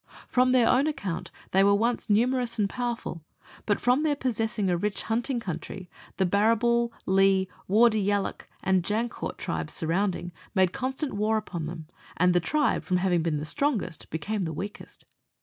[0.27, 3.21] From their own account, they were once numerous and powerful,
[3.67, 9.37] but from their possessing a rich hunting country, the Barrabool, Leigh, Wardy Yalloak, and Jaiicourt
[9.37, 11.85] tribes surrounding, made constant war upon them,
[12.17, 15.05] and the tribe, from having been the strongest, became the weakest.